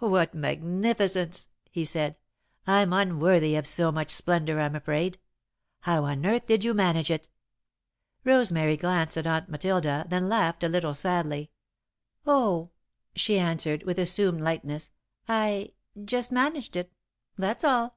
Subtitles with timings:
[0.00, 2.16] "What magnificence!" he said.
[2.66, 5.16] "I'm unworthy of so much splendour, I'm afraid.
[5.82, 10.06] How on earth did you manage it?" [Sidenote: The Ceremony] Rosemary glanced at Aunt Matilda,
[10.08, 11.52] then laughed a little sadly.
[12.26, 12.70] "Oh,"
[13.14, 14.90] she answered, with assumed lightness,
[15.28, 15.70] "I
[16.04, 16.92] just managed it,
[17.38, 17.96] that's all."